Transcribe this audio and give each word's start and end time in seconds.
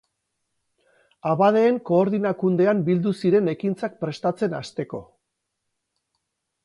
Abadeen 1.31 1.77
Koordinakundean 1.91 2.81
bildu 2.89 3.13
ziren 3.25 3.51
ekintzak 3.53 4.01
prestatzen 4.05 4.57
hasteko. 4.61 5.03